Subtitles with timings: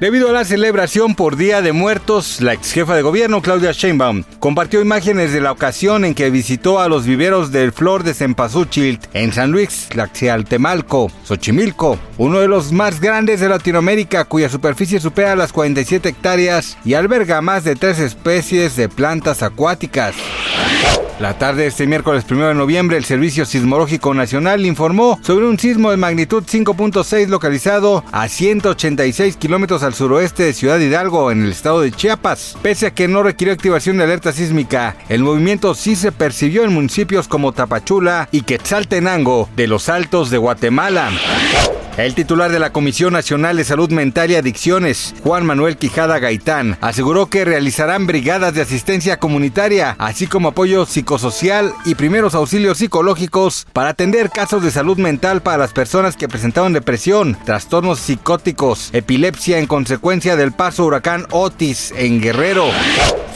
[0.00, 4.24] Debido a la celebración por Día de Muertos, la ex jefa de gobierno Claudia Sheinbaum
[4.38, 8.98] compartió imágenes de la ocasión en que visitó a los viveros del Flor de Cempasúchil
[9.12, 15.36] en San Luis, Tlaxialtemalco, Xochimilco, uno de los más grandes de Latinoamérica cuya superficie supera
[15.36, 20.14] las 47 hectáreas y alberga más de tres especies de plantas acuáticas.
[21.20, 25.58] La tarde de este miércoles 1 de noviembre, el Servicio Sismológico Nacional informó sobre un
[25.58, 31.50] sismo de magnitud 5.6 localizado a 186 kilómetros al suroeste de Ciudad Hidalgo, en el
[31.50, 32.56] estado de Chiapas.
[32.62, 36.72] Pese a que no requirió activación de alerta sísmica, el movimiento sí se percibió en
[36.72, 41.10] municipios como Tapachula y Quetzaltenango de los Altos de Guatemala.
[41.96, 46.78] El titular de la Comisión Nacional de Salud Mental y Adicciones, Juan Manuel Quijada Gaitán,
[46.80, 53.66] aseguró que realizarán brigadas de asistencia comunitaria, así como apoyo psicosocial y primeros auxilios psicológicos
[53.72, 59.58] para atender casos de salud mental para las personas que presentaban depresión, trastornos psicóticos, epilepsia
[59.58, 62.66] en consecuencia del paso huracán Otis en Guerrero.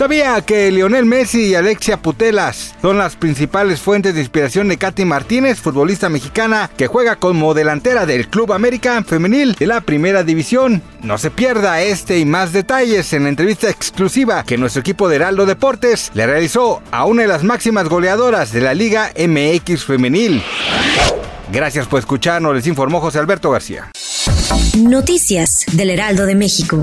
[0.00, 5.04] ¿Sabía que Lionel Messi y Alexia Putelas son las principales fuentes de inspiración de Katy
[5.04, 10.80] Martínez, futbolista mexicana que juega como delantera del Club América Femenil de la Primera División?
[11.02, 15.16] No se pierda este y más detalles en la entrevista exclusiva que nuestro equipo de
[15.16, 20.42] Heraldo Deportes le realizó a una de las máximas goleadoras de la Liga MX Femenil.
[21.52, 23.90] Gracias por escucharnos, les informó José Alberto García.
[24.78, 26.82] Noticias del Heraldo de México.